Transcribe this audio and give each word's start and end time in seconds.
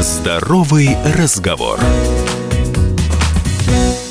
Здоровый 0.00 0.96
разговор. 1.04 1.78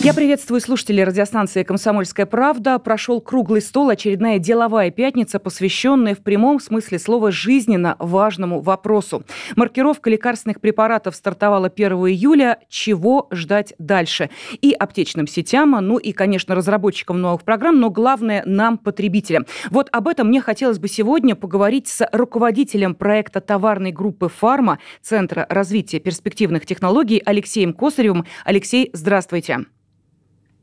Я 0.02 0.14
приветствую 0.14 0.62
слушателей 0.62 1.04
радиостанции 1.04 1.64
«Комсомольская 1.64 2.26
правда». 2.26 2.80
Прошел 2.80 3.20
круглый 3.20 3.62
стол, 3.62 3.90
очередная 3.90 4.40
деловая 4.40 4.92
пятница, 4.92 5.40
посвященная 5.40 6.16
в 6.16 6.20
прямом 6.20 6.62
смысле 6.62 7.00
слова 7.00 7.32
жизненно 7.32 7.98
важному 8.00 8.62
вопросу. 8.62 9.24
Маркировка 9.58 10.10
лекарственных 10.10 10.62
препаратов 10.62 11.18
стартовала 11.18 11.68
1 11.68 11.92
июля. 11.92 12.60
Чего 12.70 13.28
ждать 13.32 13.74
дальше? 13.78 14.30
И 14.62 14.72
аптечным 14.72 15.28
сетям, 15.28 15.72
ну 15.72 15.98
и, 15.98 16.14
конечно, 16.14 16.56
разработчикам 16.56 17.20
новых 17.20 17.44
программ, 17.44 17.82
но 17.82 17.90
главное 17.90 18.42
нам, 18.46 18.78
потребителям. 18.78 19.46
Вот 19.70 19.90
об 19.92 20.08
этом 20.08 20.30
мне 20.30 20.40
хотелось 20.40 20.80
бы 20.80 20.88
сегодня 20.88 21.36
поговорить 21.36 21.90
с 21.90 22.08
руководителем 22.14 22.96
проекта 22.96 23.42
товарной 23.42 23.92
группы 23.92 24.30
«Фарма» 24.30 24.80
Центра 25.02 25.46
развития 25.50 26.00
перспективных 26.00 26.66
технологий 26.66 27.22
Алексеем 27.26 27.74
Косаревым. 27.74 28.26
Алексей, 28.46 28.92
здравствуйте. 28.94 29.66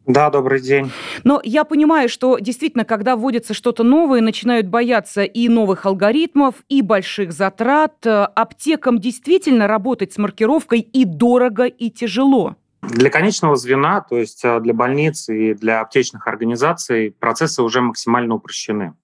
Да, 0.07 0.31
добрый 0.31 0.61
день. 0.61 0.93
Но 1.25 1.41
я 1.43 1.65
понимаю, 1.65 2.09
что 2.09 2.39
действительно, 2.39 2.85
когда 2.85 3.17
вводится 3.17 3.55
что-то 3.55 3.83
новое, 3.83 4.21
начинают 4.21 4.69
бояться 4.69 5.25
и 5.25 5.49
новых 5.49 5.85
алгоритмов, 5.85 6.55
и 6.69 6.81
больших 6.81 7.33
затрат. 7.33 8.07
Аптекам 8.07 9.01
действительно 9.01 9.67
работать 9.67 10.13
с 10.13 10.19
маркировкой 10.19 10.81
и 10.81 11.05
дорого, 11.05 11.65
и 11.65 11.91
тяжело. 11.91 12.55
Для 12.83 13.11
конечного 13.11 13.57
звена, 13.57 14.01
то 14.01 14.17
есть 14.17 14.45
э, 14.45 14.61
для 14.61 14.73
больниц 14.73 15.29
и 15.29 15.55
для 15.55 15.81
аптечных 15.81 16.29
организаций, 16.29 17.11
процессы 17.19 17.61
уже 17.63 17.81
максимально 17.81 18.37
упрощены. 18.37 18.95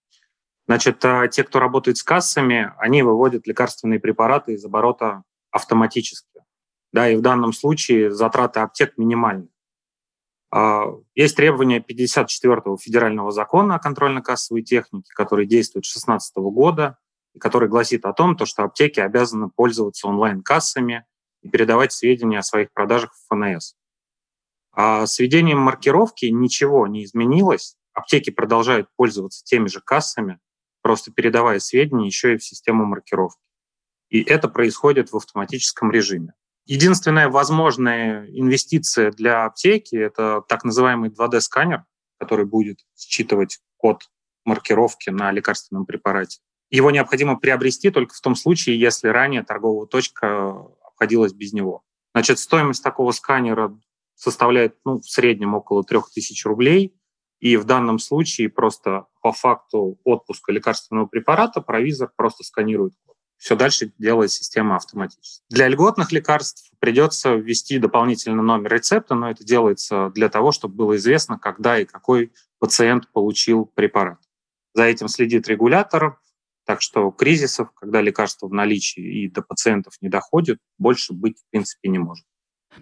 Значит, 0.68 1.04
э, 1.04 1.28
те, 1.32 1.42
кто 1.42 1.58
работает 1.58 1.96
с 1.96 2.04
кассами, 2.04 2.72
они 2.78 3.02
выводят 3.02 3.46
лекарственные 3.48 3.98
препараты 3.98 4.52
из 4.52 4.64
оборота 4.64 5.24
автоматически. 5.50 6.44
Да, 6.92 7.08
и 7.08 7.16
в 7.16 7.22
данном 7.22 7.52
случае 7.52 8.12
затраты 8.12 8.60
аптек 8.60 8.96
минимальны. 8.98 9.48
А, 10.54 10.84
есть 11.14 11.34
требования 11.34 11.80
54-го 11.80 12.76
федерального 12.76 13.32
закона 13.32 13.76
о 13.76 13.78
контрольно-кассовой 13.78 14.62
технике, 14.62 15.10
который 15.14 15.46
действует 15.46 15.86
с 15.86 15.94
2016 15.94 16.36
года 16.36 16.98
и 17.34 17.38
который 17.38 17.70
гласит 17.70 18.04
о 18.04 18.12
том, 18.12 18.36
что 18.44 18.62
аптеки 18.62 19.00
обязаны 19.00 19.48
пользоваться 19.48 20.06
онлайн-кассами 20.08 21.06
и 21.40 21.48
передавать 21.48 21.92
сведения 21.92 22.38
о 22.38 22.42
своих 22.42 22.70
продажах 22.72 23.14
в 23.14 23.34
ФНС. 23.34 23.76
А 24.74 25.06
с 25.06 25.18
введением 25.18 25.58
маркировки 25.58 26.26
ничего 26.26 26.86
не 26.86 27.04
изменилось. 27.04 27.76
Аптеки 27.94 28.28
продолжают 28.28 28.88
пользоваться 28.96 29.42
теми 29.44 29.68
же 29.68 29.80
кассами, 29.80 30.38
просто 30.82 31.12
передавая 31.12 31.60
сведения 31.60 32.06
еще 32.06 32.34
и 32.34 32.38
в 32.38 32.44
систему 32.44 32.84
маркировки. 32.84 33.40
И 34.10 34.22
это 34.22 34.48
происходит 34.48 35.12
в 35.12 35.16
автоматическом 35.16 35.90
режиме. 35.90 36.34
Единственная 36.64 37.28
возможная 37.28 38.26
инвестиция 38.26 39.10
для 39.10 39.44
аптеки— 39.44 39.96
это 39.96 40.42
так 40.48 40.64
называемый 40.64 41.10
2D-сканер, 41.10 41.82
который 42.18 42.46
будет 42.46 42.78
считывать 42.96 43.58
код 43.76 44.08
маркировки 44.44 45.10
на 45.10 45.32
лекарственном 45.32 45.86
препарате. 45.86 46.40
Его 46.70 46.90
необходимо 46.90 47.38
приобрести 47.38 47.90
только 47.90 48.14
в 48.14 48.20
том 48.20 48.34
случае, 48.36 48.78
если 48.78 49.08
ранее 49.08 49.42
торговая 49.42 49.86
точка 49.86 50.50
обходилась 50.82 51.32
без 51.32 51.52
него. 51.52 51.82
Значит, 52.14 52.38
стоимость 52.38 52.82
такого 52.82 53.12
сканера 53.12 53.76
составляет 54.14 54.76
ну, 54.84 55.00
в 55.00 55.04
среднем 55.04 55.54
около 55.54 55.84
3000 55.84 56.46
рублей. 56.46 56.94
И 57.40 57.56
в 57.56 57.64
данном 57.64 57.98
случае 57.98 58.48
просто 58.48 59.06
по 59.20 59.32
факту 59.32 59.98
отпуска 60.04 60.52
лекарственного 60.52 61.06
препарата 61.06 61.60
провизор 61.60 62.12
просто 62.16 62.44
сканирует 62.44 62.94
код 63.04 63.11
все 63.42 63.56
дальше 63.56 63.92
делает 63.98 64.30
система 64.30 64.76
автоматически. 64.76 65.44
Для 65.50 65.66
льготных 65.66 66.12
лекарств 66.12 66.70
придется 66.78 67.34
ввести 67.34 67.78
дополнительный 67.78 68.40
номер 68.40 68.74
рецепта, 68.74 69.16
но 69.16 69.28
это 69.28 69.42
делается 69.42 70.10
для 70.14 70.28
того, 70.28 70.52
чтобы 70.52 70.76
было 70.76 70.96
известно, 70.96 71.40
когда 71.40 71.76
и 71.76 71.84
какой 71.84 72.32
пациент 72.60 73.10
получил 73.10 73.66
препарат. 73.66 74.20
За 74.74 74.84
этим 74.84 75.08
следит 75.08 75.48
регулятор, 75.48 76.20
так 76.66 76.82
что 76.82 77.10
кризисов, 77.10 77.72
когда 77.74 78.00
лекарство 78.00 78.46
в 78.46 78.52
наличии 78.52 79.24
и 79.24 79.28
до 79.28 79.42
пациентов 79.42 79.94
не 80.00 80.08
доходит, 80.08 80.58
больше 80.78 81.12
быть 81.12 81.40
в 81.40 81.50
принципе 81.50 81.88
не 81.88 81.98
может. 81.98 82.24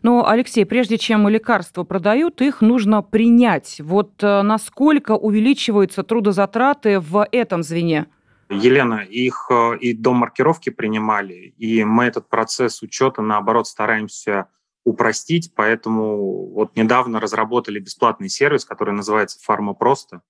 Но, 0.02 0.28
Алексей, 0.28 0.66
прежде 0.66 0.98
чем 0.98 1.26
лекарства 1.26 1.84
продают, 1.84 2.42
их 2.42 2.60
нужно 2.60 3.00
принять. 3.00 3.80
Вот 3.80 4.22
э, 4.22 4.42
насколько 4.42 5.12
увеличиваются 5.12 6.02
трудозатраты 6.02 7.00
в 7.00 7.26
этом 7.32 7.62
звене? 7.62 8.08
Елена, 8.50 9.04
их 9.04 9.46
э, 9.50 9.78
и 9.78 9.94
до 9.94 10.12
маркировки 10.12 10.70
принимали, 10.70 11.54
и 11.56 11.84
мы 11.84 12.04
этот 12.04 12.28
процесс 12.28 12.82
учета, 12.82 13.22
наоборот, 13.22 13.68
стараемся 13.68 14.48
упростить, 14.84 15.52
поэтому 15.54 16.50
вот 16.52 16.76
недавно 16.76 17.20
разработали 17.20 17.78
бесплатный 17.78 18.28
сервис, 18.28 18.64
который 18.64 18.92
называется 18.92 19.38
«Фарма 19.40 19.74
просто», 19.74 20.22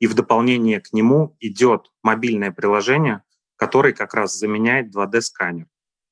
и 0.00 0.08
в 0.08 0.14
дополнение 0.14 0.80
к 0.80 0.92
нему 0.92 1.36
идет 1.38 1.92
мобильное 2.02 2.50
приложение, 2.50 3.22
которое 3.54 3.92
как 3.92 4.14
раз 4.14 4.36
заменяет 4.36 4.94
2D-сканер. 4.94 5.66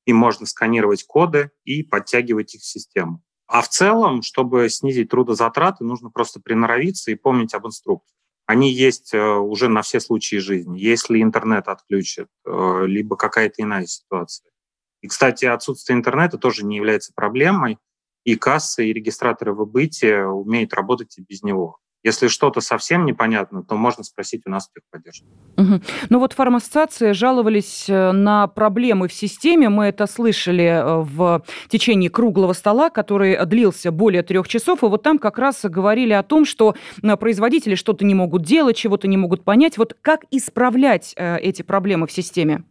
И 0.05 0.13
можно 0.13 0.45
сканировать 0.45 1.03
коды 1.03 1.51
и 1.65 1.83
подтягивать 1.83 2.55
их 2.55 2.61
в 2.61 2.65
систему. 2.65 3.21
А 3.47 3.61
в 3.61 3.67
целом, 3.67 4.21
чтобы 4.21 4.69
снизить 4.69 5.09
трудозатраты, 5.09 5.83
нужно 5.83 6.09
просто 6.09 6.39
приноровиться 6.39 7.11
и 7.11 7.15
помнить 7.15 7.53
об 7.53 7.67
инструкции 7.67 8.15
они 8.49 8.73
есть 8.73 9.13
э, 9.13 9.19
уже 9.19 9.67
на 9.67 9.83
все 9.83 9.99
случаи 9.99 10.37
жизни. 10.37 10.79
Если 10.79 11.21
интернет 11.21 11.67
отключат, 11.67 12.29
э, 12.47 12.85
либо 12.87 13.15
какая-то 13.15 13.61
иная 13.61 13.85
ситуация. 13.85 14.49
И, 15.01 15.07
кстати, 15.07 15.45
отсутствие 15.45 15.95
интернета 15.95 16.39
тоже 16.39 16.65
не 16.65 16.77
является 16.77 17.13
проблемой, 17.13 17.77
и 18.23 18.35
кассы, 18.35 18.87
и 18.87 18.93
регистраторы 18.93 19.53
выбытия 19.53 20.25
умеют 20.25 20.73
работать 20.73 21.15
и 21.19 21.21
без 21.21 21.43
него. 21.43 21.77
Если 22.03 22.27
что-то 22.27 22.61
совсем 22.61 23.05
непонятно, 23.05 23.61
то 23.63 23.75
можно 23.75 24.03
спросить 24.03 24.43
у 24.45 24.49
нас 24.49 24.69
техподдержки. 24.73 25.25
Угу. 25.57 25.81
Ну 26.09 26.19
вот 26.19 26.33
фармассоциации 26.33 27.11
жаловались 27.11 27.89
э, 27.89 28.11
на 28.13 28.47
проблемы 28.47 29.09
в 29.09 29.13
системе. 29.13 29.67
Мы 29.67 29.85
это 29.85 30.07
слышали 30.07 30.63
э, 30.63 31.01
в 31.01 31.43
течение 31.67 32.09
круглого 32.09 32.53
стола, 32.53 32.89
который 32.89 33.45
длился 33.45 33.91
более 33.91 34.23
трех 34.23 34.47
часов. 34.47 34.83
И 34.83 34.85
вот 34.85 35.03
там 35.03 35.19
как 35.19 35.37
раз 35.37 35.59
говорили 35.63 36.13
о 36.13 36.23
том, 36.23 36.45
что 36.45 36.75
э, 37.03 37.17
производители 37.17 37.75
что-то 37.75 38.05
не 38.05 38.15
могут 38.15 38.43
делать, 38.43 38.77
чего-то 38.77 39.07
не 39.07 39.17
могут 39.17 39.43
понять. 39.43 39.77
Вот 39.77 39.97
как 40.01 40.21
исправлять 40.31 41.13
эти 41.17 41.63
проблемы 41.63 42.07
в 42.07 42.11
системе? 42.11 42.63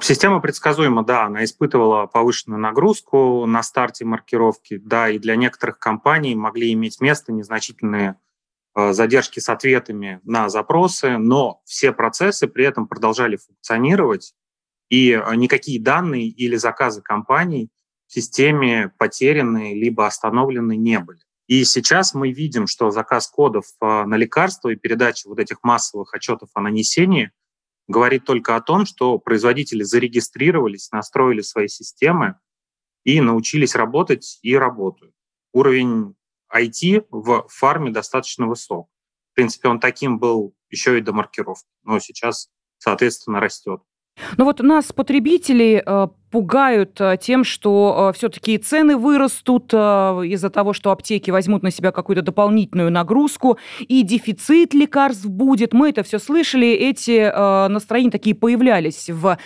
Система 0.00 0.40
предсказуема, 0.40 1.04
да, 1.04 1.24
она 1.24 1.44
испытывала 1.44 2.06
повышенную 2.06 2.60
нагрузку 2.60 3.46
на 3.46 3.62
старте 3.62 4.04
маркировки, 4.04 4.76
да, 4.76 5.08
и 5.08 5.18
для 5.18 5.36
некоторых 5.36 5.78
компаний 5.78 6.34
могли 6.34 6.72
иметь 6.74 7.00
место 7.00 7.32
незначительные 7.32 8.16
задержки 8.76 9.40
с 9.40 9.48
ответами 9.48 10.20
на 10.24 10.48
запросы, 10.48 11.18
но 11.18 11.62
все 11.64 11.92
процессы 11.92 12.46
при 12.46 12.64
этом 12.64 12.86
продолжали 12.86 13.36
функционировать, 13.36 14.34
и 14.88 15.12
э, 15.12 15.34
никакие 15.34 15.80
данные 15.80 16.28
или 16.28 16.56
заказы 16.56 17.02
компаний 17.02 17.70
в 18.06 18.12
системе 18.12 18.92
потеряны 18.98 19.74
либо 19.74 20.06
остановлены 20.06 20.76
не 20.76 20.98
были. 21.00 21.20
И 21.46 21.64
сейчас 21.64 22.14
мы 22.14 22.32
видим, 22.32 22.66
что 22.66 22.90
заказ 22.90 23.28
кодов 23.28 23.66
э, 23.80 24.04
на 24.04 24.16
лекарства 24.16 24.68
и 24.68 24.76
передача 24.76 25.28
вот 25.28 25.38
этих 25.38 25.62
массовых 25.62 26.14
отчетов 26.14 26.50
о 26.54 26.60
нанесении 26.60 27.32
говорит 27.88 28.24
только 28.24 28.56
о 28.56 28.60
том, 28.60 28.84
что 28.84 29.18
производители 29.18 29.82
зарегистрировались, 29.82 30.90
настроили 30.90 31.40
свои 31.40 31.68
системы 31.68 32.36
и 33.04 33.20
научились 33.20 33.74
работать 33.74 34.38
и 34.42 34.56
работают. 34.56 35.14
Уровень 35.52 36.16
IT 36.54 37.06
в 37.10 37.46
фарме 37.48 37.90
достаточно 37.90 38.46
высок. 38.46 38.88
В 39.32 39.34
принципе, 39.34 39.68
он 39.68 39.80
таким 39.80 40.18
был 40.18 40.54
еще 40.70 40.98
и 40.98 41.02
до 41.02 41.12
маркировки, 41.12 41.68
но 41.82 41.98
сейчас, 41.98 42.48
соответственно, 42.78 43.40
растет. 43.40 43.80
Ну 44.38 44.44
вот 44.44 44.60
нас, 44.60 44.92
потребителей, 44.92 45.82
э, 45.84 46.08
пугают 46.30 47.00
э, 47.00 47.18
тем, 47.20 47.44
что 47.44 48.10
э, 48.10 48.16
все-таки 48.16 48.56
цены 48.58 48.96
вырастут 48.96 49.72
из-за 49.74 50.50
того, 50.50 50.72
что 50.72 50.90
аптеки 50.90 51.30
возьмут 51.30 51.62
на 51.62 51.70
себя 51.70 51.92
какую-то 51.92 52.22
дополнительную 52.22 52.90
нагрузку, 52.90 53.58
и 53.80 54.02
дефицит 54.02 54.74
лекарств 54.74 55.26
будет. 55.26 55.72
Мы 55.72 55.90
это 55.90 56.02
все 56.02 56.18
слышали, 56.18 56.68
эти 56.68 57.30
настроения 57.68 58.10
такие 58.10 58.34
появлялись 58.34 59.10
в 59.10 59.38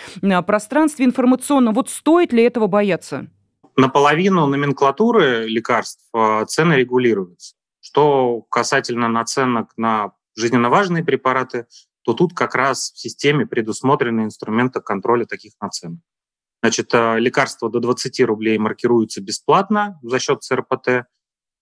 пространстве 0.45 1.05
информационном. 1.05 1.73
Вот 1.73 1.89
стоит 1.89 2.33
ли 2.33 2.43
этого 2.43 2.67
бояться? 2.67 3.27
Наполовину 3.75 4.47
номенклатуры 4.47 5.47
лекарств 5.47 6.05
а, 6.13 6.45
цены 6.45 6.73
регулируются. 6.73 7.55
Что 7.79 8.41
касательно 8.49 9.07
наценок 9.07 9.71
на 9.77 10.13
жизненно 10.35 10.69
важные 10.69 11.03
препараты, 11.03 11.67
то 12.03 12.13
тут 12.13 12.33
как 12.33 12.55
раз 12.55 12.91
в 12.91 12.99
системе 12.99 13.45
предусмотрены 13.45 14.21
инструменты 14.21 14.81
контроля 14.81 15.25
таких 15.25 15.53
наценок. 15.61 15.99
Значит, 16.61 16.93
а, 16.93 17.17
лекарства 17.17 17.69
до 17.69 17.79
20 17.79 18.21
рублей 18.21 18.57
маркируются 18.57 19.21
бесплатно 19.21 19.99
за 20.03 20.19
счет 20.19 20.43
ЦРПТ. 20.43 21.05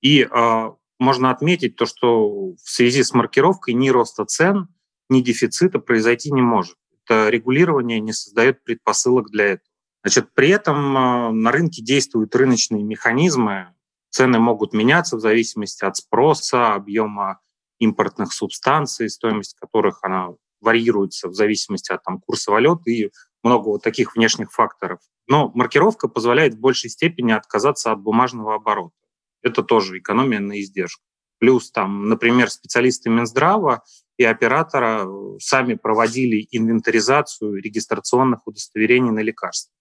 И 0.02 0.22
э, 0.22 0.72
можно 0.98 1.32
отметить 1.32 1.76
то, 1.76 1.86
что 1.86 2.54
в 2.54 2.60
связи 2.64 3.04
с 3.04 3.14
маркировкой 3.14 3.74
ни 3.74 3.90
роста 3.90 4.26
цен, 4.26 4.70
ни 5.10 5.22
дефицита 5.22 5.80
произойти 5.80 6.32
не 6.32 6.42
может. 6.42 6.78
Это 7.04 7.30
регулирование 7.30 8.00
не 8.00 8.14
создает 8.14 8.64
предпосылок 8.64 9.30
для 9.30 9.46
этого. 9.46 9.69
Значит, 10.04 10.34
при 10.34 10.50
этом 10.50 10.98
э, 10.98 11.32
на 11.32 11.52
рынке 11.52 11.82
действуют 11.82 12.36
рыночные 12.36 12.84
механизмы, 12.84 13.74
цены 14.10 14.40
могут 14.40 14.74
меняться 14.74 15.18
в 15.18 15.20
зависимости 15.20 15.84
от 15.84 15.98
спроса, 15.98 16.74
объема 16.74 17.40
импортных 17.80 18.34
субстанций, 18.34 19.10
стоимость 19.10 19.56
которых 19.56 20.00
она 20.04 20.30
варьируется 20.62 21.30
в 21.30 21.34
зависимости 21.34 21.92
от 21.92 22.04
там, 22.04 22.20
курса 22.20 22.52
валют 22.52 22.86
и 22.88 23.12
много 23.44 23.70
вот 23.70 23.84
таких 23.84 24.16
внешних 24.16 24.52
факторов. 24.52 25.00
Но 25.28 25.52
маркировка 25.54 26.08
позволяет 26.08 26.56
в 26.56 26.60
большей 26.60 26.90
степени 26.90 27.32
отказаться 27.32 27.92
от 27.92 28.00
бумажного 28.00 28.56
оборота. 28.56 28.96
Это 29.42 29.64
тоже 29.64 30.00
экономия 30.00 30.40
на 30.40 30.60
издержку. 30.60 31.04
Плюс 31.40 31.72
там, 31.72 32.10
например, 32.10 32.50
специалисты 32.50 33.10
Минздрава 33.10 33.84
и 34.18 34.26
оператора 34.26 35.06
э, 35.06 35.40
сами 35.40 35.76
проводили 35.76 36.46
инвентаризацию 36.52 37.62
регистрационных 37.62 38.46
удостоверений 38.46 39.12
на 39.12 39.20
лекарства. 39.20 39.74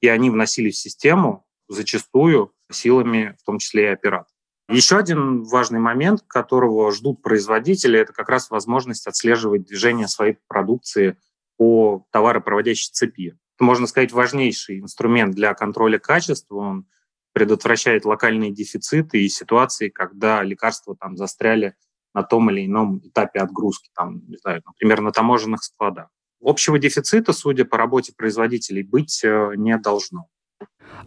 И 0.00 0.08
они 0.08 0.30
вносили 0.30 0.70
в 0.70 0.76
систему 0.76 1.46
зачастую 1.68 2.52
силами, 2.70 3.36
в 3.40 3.44
том 3.44 3.58
числе 3.58 3.84
и 3.84 3.92
оператора. 3.92 4.34
Еще 4.70 4.98
один 4.98 5.44
важный 5.44 5.80
момент, 5.80 6.22
которого 6.26 6.92
ждут 6.92 7.22
производители, 7.22 7.98
это 7.98 8.12
как 8.12 8.28
раз 8.28 8.50
возможность 8.50 9.06
отслеживать 9.06 9.64
движение 9.64 10.08
своей 10.08 10.36
продукции 10.46 11.16
по 11.56 12.06
товаропроводящей 12.12 12.90
цепи. 12.92 13.38
Это, 13.56 13.64
можно 13.64 13.86
сказать, 13.86 14.12
важнейший 14.12 14.80
инструмент 14.80 15.34
для 15.34 15.54
контроля 15.54 15.98
качества. 15.98 16.56
Он 16.56 16.86
предотвращает 17.32 18.04
локальные 18.04 18.52
дефициты 18.52 19.24
и 19.24 19.28
ситуации, 19.28 19.88
когда 19.88 20.42
лекарства 20.42 20.94
там 20.94 21.16
застряли 21.16 21.74
на 22.14 22.22
том 22.22 22.50
или 22.50 22.66
ином 22.66 23.00
этапе 23.04 23.40
отгрузки, 23.40 23.90
там, 23.94 24.22
не 24.28 24.36
знаю, 24.36 24.62
например, 24.66 25.00
на 25.00 25.12
таможенных 25.12 25.64
складах. 25.64 26.08
Общего 26.40 26.78
дефицита, 26.78 27.32
судя 27.32 27.64
по 27.64 27.76
работе 27.76 28.12
производителей, 28.16 28.82
быть 28.82 29.22
э, 29.24 29.52
не 29.56 29.76
должно. 29.76 30.28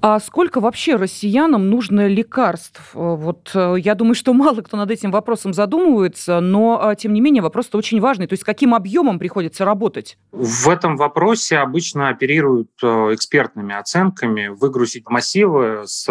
А 0.01 0.19
сколько 0.19 0.59
вообще 0.59 0.95
россиянам 0.95 1.69
нужно 1.69 2.07
лекарств? 2.07 2.91
Э, 2.93 3.15
вот 3.15 3.51
э, 3.53 3.75
я 3.77 3.95
думаю, 3.95 4.15
что 4.15 4.33
мало 4.33 4.61
кто 4.61 4.75
над 4.75 4.91
этим 4.91 5.11
вопросом 5.11 5.53
задумывается, 5.53 6.41
но 6.41 6.79
а, 6.81 6.95
тем 6.95 7.13
не 7.13 7.21
менее 7.21 7.41
вопрос-то 7.41 7.77
очень 7.77 8.01
важный. 8.01 8.27
То 8.27 8.33
есть 8.33 8.43
каким 8.43 8.75
объемом 8.75 9.19
приходится 9.19 9.63
работать? 9.63 10.17
В 10.31 10.67
этом 10.69 10.97
вопросе 10.97 11.57
обычно 11.57 12.09
оперируют 12.09 12.71
экспертными 12.81 13.73
оценками. 13.73 14.47
Выгрузить 14.47 15.09
массивы 15.09 15.83
с 15.85 16.07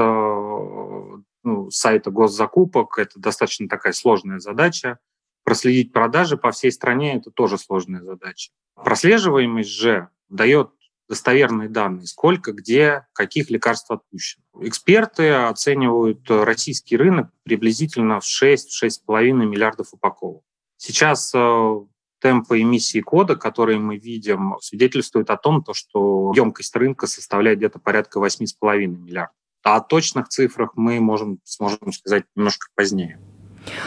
ну, 1.43 1.70
сайта 1.70 2.11
госзакупок– 2.11 2.99
это 2.99 3.19
достаточно 3.19 3.69
такая 3.69 3.93
сложная 3.93 4.38
задача. 4.38 4.99
Проследить 5.45 5.93
продажи 5.93 6.37
по 6.37 6.53
всей 6.53 6.73
стране– 6.73 7.17
это 7.17 7.31
тоже 7.31 7.59
сложная 7.59 8.03
задача. 8.03 8.53
Прослеживаемость 8.75 9.71
же 9.71 10.09
дает 10.29 10.71
достоверные 11.09 11.69
данные, 11.69 12.07
сколько, 12.07 12.53
где, 12.53 13.07
каких 13.13 13.51
лекарств 13.51 13.91
отпущено. 13.91 14.45
Эксперты 14.61 15.31
оценивают 15.33 16.31
российский 16.31 16.97
рынок 16.97 17.31
приблизительно 17.43 18.21
в 18.21 18.25
6-6,5 18.25 19.33
миллиардов 19.33 19.93
упаковок. 19.93 20.45
Сейчас 20.77 21.33
э, 21.35 21.75
темпы 22.21 22.61
эмиссии 22.61 23.01
кода, 23.01 23.35
которые 23.35 23.81
мы 23.81 23.97
видим, 23.97 24.57
свидетельствуют 24.61 25.31
о 25.31 25.37
том, 25.37 25.65
что 25.73 26.33
емкость 26.37 26.77
рынка 26.77 27.09
составляет 27.09 27.59
где-то 27.59 27.81
порядка 27.81 28.21
8,5 28.21 28.87
миллиардов. 28.87 29.35
А 29.63 29.77
о 29.77 29.81
точных 29.81 30.29
цифрах 30.29 30.73
мы 30.77 31.01
можем, 31.01 31.41
сможем 31.45 31.93
сказать 31.93 32.25
немножко 32.37 32.69
позднее. 32.75 33.21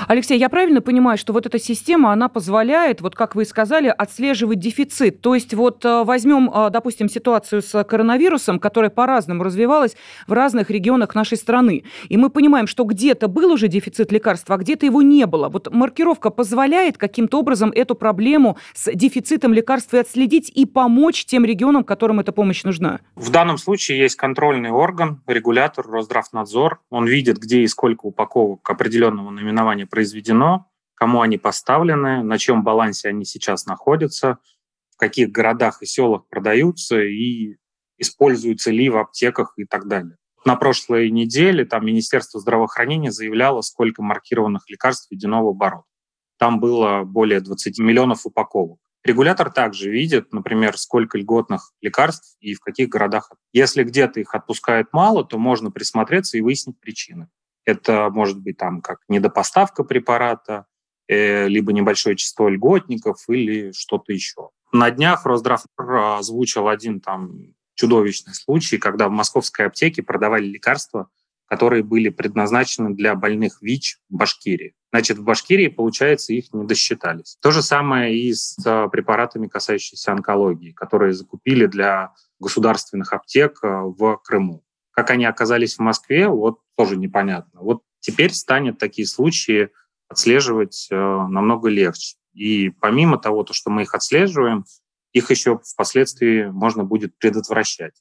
Алексей, 0.07 0.37
я 0.37 0.49
правильно 0.49 0.81
понимаю, 0.81 1.17
что 1.17 1.33
вот 1.33 1.45
эта 1.45 1.59
система, 1.59 2.11
она 2.11 2.29
позволяет, 2.29 3.01
вот 3.01 3.15
как 3.15 3.35
вы 3.35 3.43
и 3.43 3.45
сказали, 3.45 3.93
отслеживать 3.95 4.59
дефицит? 4.59 5.21
То 5.21 5.35
есть 5.35 5.53
вот 5.53 5.83
э, 5.85 6.03
возьмем, 6.03 6.49
э, 6.53 6.69
допустим, 6.69 7.09
ситуацию 7.09 7.61
с 7.61 7.83
коронавирусом, 7.83 8.59
которая 8.59 8.89
по-разному 8.89 9.43
развивалась 9.43 9.95
в 10.27 10.33
разных 10.33 10.69
регионах 10.69 11.15
нашей 11.15 11.37
страны. 11.37 11.83
И 12.09 12.17
мы 12.17 12.29
понимаем, 12.29 12.67
что 12.67 12.83
где-то 12.83 13.27
был 13.27 13.51
уже 13.51 13.67
дефицит 13.67 14.11
лекарств, 14.11 14.49
а 14.49 14.57
где-то 14.57 14.85
его 14.85 15.01
не 15.01 15.25
было. 15.25 15.49
Вот 15.49 15.73
маркировка 15.73 16.29
позволяет 16.29 16.97
каким-то 16.97 17.39
образом 17.39 17.71
эту 17.73 17.95
проблему 17.95 18.57
с 18.73 18.91
дефицитом 18.93 19.53
лекарств 19.53 19.93
и 19.93 19.97
отследить 19.97 20.49
и 20.49 20.65
помочь 20.65 21.25
тем 21.25 21.45
регионам, 21.45 21.83
которым 21.83 22.19
эта 22.19 22.31
помощь 22.31 22.63
нужна? 22.63 22.99
В 23.15 23.29
данном 23.31 23.57
случае 23.57 23.99
есть 23.99 24.15
контрольный 24.15 24.71
орган, 24.71 25.21
регулятор, 25.27 25.85
Росздравнадзор. 25.87 26.79
Он 26.89 27.05
видит, 27.05 27.37
где 27.37 27.61
и 27.61 27.67
сколько 27.67 28.05
упаковок 28.05 28.69
определенного 28.69 29.29
наименования 29.29 29.62
наименование 29.63 29.87
произведено, 29.87 30.67
кому 30.95 31.21
они 31.21 31.37
поставлены, 31.37 32.23
на 32.23 32.37
чем 32.37 32.63
балансе 32.63 33.09
они 33.09 33.25
сейчас 33.25 33.65
находятся, 33.65 34.37
в 34.91 34.97
каких 34.97 35.29
городах 35.29 35.81
и 35.81 35.85
селах 35.85 36.27
продаются 36.27 37.01
и 37.01 37.55
используются 37.97 38.71
ли 38.71 38.89
в 38.89 38.97
аптеках 38.97 39.53
и 39.57 39.65
так 39.65 39.87
далее. 39.87 40.17
На 40.45 40.55
прошлой 40.55 41.09
неделе 41.09 41.65
там 41.65 41.85
Министерство 41.85 42.39
здравоохранения 42.39 43.11
заявляло, 43.11 43.61
сколько 43.61 44.01
маркированных 44.03 44.69
лекарств 44.69 45.09
введено 45.09 45.43
в 45.43 45.47
оборот. 45.49 45.85
Там 46.37 46.59
было 46.59 47.03
более 47.03 47.39
20 47.39 47.79
миллионов 47.79 48.25
упаковок. 48.25 48.79
Регулятор 49.05 49.51
также 49.51 49.89
видит, 49.89 50.33
например, 50.33 50.77
сколько 50.77 51.17
льготных 51.17 51.73
лекарств 51.81 52.37
и 52.39 52.53
в 52.53 52.59
каких 52.59 52.89
городах. 52.89 53.31
Если 53.53 53.83
где-то 53.83 54.19
их 54.19 54.33
отпускают 54.35 54.91
мало, 54.91 55.23
то 55.25 55.37
можно 55.37 55.71
присмотреться 55.71 56.37
и 56.37 56.41
выяснить 56.41 56.79
причины. 56.79 57.29
Это 57.65 58.09
может 58.09 58.39
быть 58.39 58.57
там 58.57 58.81
как 58.81 58.99
недопоставка 59.07 59.83
препарата, 59.83 60.65
э, 61.07 61.47
либо 61.47 61.71
небольшое 61.73 62.15
число 62.15 62.49
льготников 62.49 63.23
или 63.29 63.71
что-то 63.71 64.13
еще. 64.13 64.49
На 64.71 64.91
днях 64.91 65.25
Росздрав 65.25 65.65
озвучил 65.77 66.67
один 66.67 66.99
там 66.99 67.53
чудовищный 67.75 68.33
случай, 68.33 68.77
когда 68.77 69.07
в 69.07 69.11
московской 69.11 69.67
аптеке 69.67 70.03
продавали 70.03 70.45
лекарства, 70.45 71.09
которые 71.45 71.83
были 71.83 72.09
предназначены 72.09 72.95
для 72.95 73.15
больных 73.15 73.61
ВИЧ 73.61 73.99
в 74.09 74.15
Башкирии. 74.15 74.75
Значит, 74.91 75.17
в 75.17 75.23
Башкирии, 75.23 75.67
получается, 75.67 76.33
их 76.33 76.53
не 76.53 76.65
досчитались. 76.65 77.37
То 77.41 77.51
же 77.51 77.61
самое 77.61 78.17
и 78.17 78.33
с 78.33 78.57
э, 78.65 78.89
препаратами, 78.91 79.47
касающимися 79.47 80.11
онкологии, 80.11 80.71
которые 80.71 81.13
закупили 81.13 81.65
для 81.65 82.13
государственных 82.39 83.13
аптек 83.13 83.59
э, 83.63 83.67
в 83.67 84.17
Крыму. 84.23 84.63
Как 84.93 85.09
они 85.09 85.25
оказались 85.25 85.75
в 85.75 85.79
Москве, 85.79 86.27
вот 86.27 86.59
тоже 86.77 86.95
непонятно. 86.97 87.61
Вот 87.61 87.81
теперь 87.99 88.31
станет 88.31 88.77
такие 88.77 89.07
случаи 89.07 89.69
отслеживать 90.07 90.87
э, 90.91 90.95
намного 90.95 91.69
легче. 91.69 92.15
И 92.33 92.69
помимо 92.69 93.17
того, 93.17 93.43
то, 93.43 93.53
что 93.53 93.69
мы 93.69 93.83
их 93.83 93.93
отслеживаем, 93.95 94.65
их 95.11 95.29
еще 95.29 95.59
впоследствии 95.63 96.45
можно 96.45 96.83
будет 96.83 97.17
предотвращать. 97.17 97.93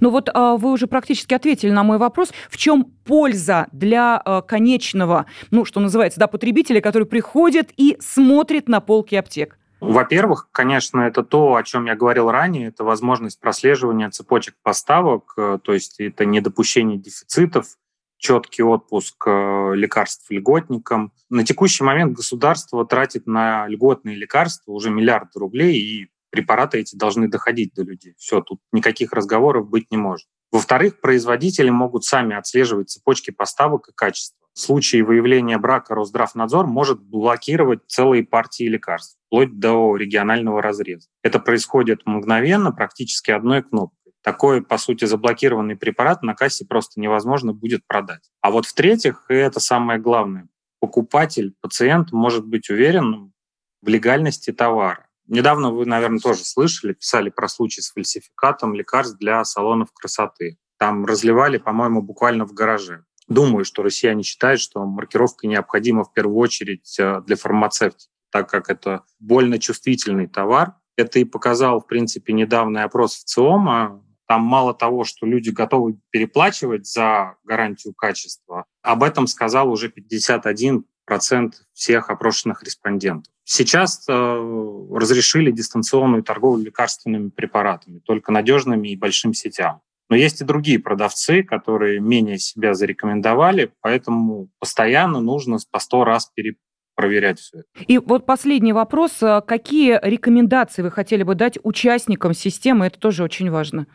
Ну 0.00 0.10
вот 0.10 0.28
а, 0.32 0.56
вы 0.56 0.70
уже 0.70 0.86
практически 0.86 1.34
ответили 1.34 1.70
на 1.70 1.82
мой 1.82 1.98
вопрос. 1.98 2.32
В 2.50 2.56
чем 2.56 2.84
польза 2.84 3.66
для 3.72 4.16
а, 4.16 4.42
конечного, 4.42 5.26
ну 5.50 5.64
что 5.64 5.80
называется, 5.80 6.20
да, 6.20 6.26
потребителя, 6.26 6.80
который 6.80 7.06
приходит 7.06 7.72
и 7.76 7.96
смотрит 8.00 8.68
на 8.68 8.80
полки 8.80 9.14
аптек? 9.14 9.58
Во-первых, 9.80 10.48
конечно, 10.50 11.02
это 11.02 11.22
то, 11.22 11.54
о 11.54 11.62
чем 11.62 11.86
я 11.86 11.94
говорил 11.94 12.30
ранее, 12.30 12.68
это 12.68 12.84
возможность 12.84 13.38
прослеживания 13.40 14.10
цепочек 14.10 14.56
поставок, 14.62 15.34
э, 15.36 15.58
то 15.62 15.72
есть 15.72 16.00
это 16.00 16.24
недопущение 16.24 16.98
дефицитов, 16.98 17.76
четкий 18.16 18.62
отпуск 18.62 19.24
э, 19.26 19.72
лекарств 19.74 20.28
льготникам. 20.30 21.12
На 21.30 21.44
текущий 21.44 21.84
момент 21.84 22.16
государство 22.16 22.84
тратит 22.84 23.26
на 23.26 23.68
льготные 23.68 24.16
лекарства 24.16 24.72
уже 24.72 24.90
миллиарды 24.90 25.38
рублей, 25.38 25.78
и 25.78 26.10
препараты 26.30 26.78
эти 26.80 26.96
должны 26.96 27.28
доходить 27.28 27.72
до 27.74 27.82
людей. 27.82 28.14
Все, 28.18 28.40
тут 28.40 28.60
никаких 28.72 29.12
разговоров 29.12 29.68
быть 29.68 29.90
не 29.90 29.96
может. 29.96 30.26
Во-вторых, 30.50 31.00
производители 31.00 31.70
могут 31.70 32.04
сами 32.04 32.34
отслеживать 32.34 32.90
цепочки 32.90 33.30
поставок 33.30 33.88
и 33.88 33.92
качества. 33.94 34.37
В 34.54 34.60
случае 34.60 35.04
выявления 35.04 35.58
брака 35.58 35.94
Росздравнадзор 35.94 36.66
может 36.66 37.00
блокировать 37.00 37.80
целые 37.86 38.24
партии 38.24 38.64
лекарств, 38.64 39.16
вплоть 39.26 39.58
до 39.58 39.96
регионального 39.96 40.60
разреза. 40.60 41.08
Это 41.22 41.38
происходит 41.38 42.02
мгновенно, 42.06 42.72
практически 42.72 43.30
одной 43.30 43.62
кнопкой. 43.62 44.12
Такой, 44.22 44.62
по 44.62 44.78
сути, 44.78 45.04
заблокированный 45.04 45.76
препарат 45.76 46.22
на 46.22 46.34
кассе 46.34 46.66
просто 46.66 47.00
невозможно 47.00 47.52
будет 47.52 47.86
продать. 47.86 48.30
А 48.40 48.50
вот 48.50 48.66
в-третьих, 48.66 49.26
и 49.28 49.34
это 49.34 49.60
самое 49.60 50.00
главное, 50.00 50.48
покупатель, 50.80 51.54
пациент 51.60 52.12
может 52.12 52.44
быть 52.44 52.68
уверен 52.68 53.32
в 53.80 53.88
легальности 53.88 54.52
товара. 54.52 55.06
Недавно 55.26 55.70
вы, 55.70 55.84
наверное, 55.84 56.20
тоже 56.20 56.44
слышали, 56.44 56.94
писали 56.94 57.30
про 57.30 57.48
случай 57.48 57.80
с 57.80 57.92
фальсификатом 57.92 58.74
лекарств 58.74 59.18
для 59.18 59.44
салонов 59.44 59.92
красоты. 59.92 60.58
Там 60.78 61.04
разливали, 61.04 61.58
по-моему, 61.58 62.02
буквально 62.02 62.46
в 62.46 62.54
гараже. 62.54 63.04
Думаю, 63.28 63.64
что 63.66 63.82
россияне 63.82 64.22
считают, 64.22 64.60
что 64.60 64.84
маркировка 64.84 65.46
необходима 65.46 66.04
в 66.04 66.12
первую 66.12 66.38
очередь 66.38 66.98
э, 66.98 67.20
для 67.26 67.36
фармацевтики, 67.36 68.10
так 68.30 68.48
как 68.48 68.70
это 68.70 69.04
больно 69.20 69.58
чувствительный 69.58 70.26
товар. 70.26 70.74
Это 70.96 71.18
и 71.18 71.24
показал, 71.24 71.80
в 71.80 71.86
принципе, 71.86 72.32
недавний 72.32 72.80
опрос 72.80 73.16
в 73.16 73.24
ЦИОМа. 73.24 74.02
Там 74.26 74.42
мало 74.42 74.74
того, 74.74 75.04
что 75.04 75.26
люди 75.26 75.50
готовы 75.50 75.98
переплачивать 76.10 76.86
за 76.86 77.36
гарантию 77.44 77.94
качества, 77.94 78.64
об 78.82 79.02
этом 79.02 79.26
сказал 79.26 79.70
уже 79.70 79.90
51 79.90 80.84
процент 81.04 81.62
всех 81.72 82.10
опрошенных 82.10 82.62
респондентов. 82.62 83.32
Сейчас 83.44 84.04
э, 84.08 84.86
разрешили 84.92 85.50
дистанционную 85.50 86.22
торговлю 86.22 86.64
лекарственными 86.64 87.30
препаратами, 87.30 88.00
только 88.00 88.32
надежными 88.32 88.88
и 88.88 88.96
большим 88.96 89.32
сетям. 89.32 89.80
Но 90.08 90.16
есть 90.16 90.40
и 90.40 90.44
другие 90.44 90.78
продавцы, 90.78 91.42
которые 91.42 92.00
менее 92.00 92.38
себя 92.38 92.74
зарекомендовали, 92.74 93.72
поэтому 93.80 94.48
постоянно 94.58 95.20
нужно 95.20 95.58
по 95.70 95.78
сто 95.78 96.04
раз 96.04 96.32
перепроверять 96.34 97.38
все 97.38 97.58
это. 97.58 97.68
И 97.86 97.98
вот 97.98 98.24
последний 98.24 98.72
вопрос. 98.72 99.18
Какие 99.46 99.98
рекомендации 100.02 100.82
вы 100.82 100.90
хотели 100.90 101.22
бы 101.22 101.34
дать 101.34 101.58
участникам 101.62 102.32
системы? 102.32 102.86
Это 102.86 102.98
тоже 102.98 103.22
очень 103.22 103.50
важно. 103.50 103.86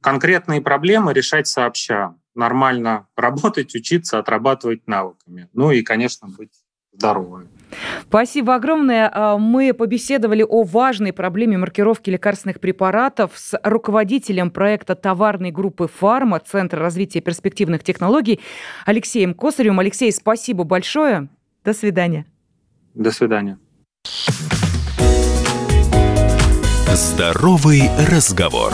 Конкретные 0.00 0.60
проблемы 0.60 1.12
решать 1.12 1.46
сообща. 1.46 2.16
Нормально 2.34 3.06
работать, 3.16 3.74
учиться, 3.74 4.18
отрабатывать 4.18 4.88
навыками. 4.88 5.48
Ну 5.52 5.70
и, 5.70 5.82
конечно, 5.82 6.28
быть 6.28 6.52
здоровыми. 6.92 7.46
Спасибо 8.08 8.54
огромное. 8.54 9.10
А, 9.12 9.38
мы 9.38 9.72
побеседовали 9.72 10.44
о 10.48 10.62
важной 10.62 11.12
проблеме 11.12 11.58
маркировки 11.58 12.10
лекарственных 12.10 12.60
препаратов 12.60 13.32
с 13.34 13.58
руководителем 13.62 14.50
проекта 14.50 14.94
товарной 14.94 15.50
группы 15.50 15.88
«Фарма» 15.88 16.40
Центра 16.40 16.80
развития 16.80 17.20
перспективных 17.20 17.84
технологий 17.84 18.40
Алексеем 18.86 19.34
Косаревым. 19.34 19.80
Алексей, 19.80 20.12
спасибо 20.12 20.64
большое. 20.64 21.28
До 21.64 21.72
свидания. 21.72 22.26
До 22.94 23.10
свидания. 23.10 23.58
Здоровый 26.94 27.90
разговор. 28.10 28.72